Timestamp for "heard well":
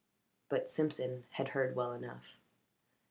1.49-1.93